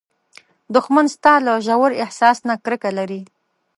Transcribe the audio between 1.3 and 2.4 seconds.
له ژور احساس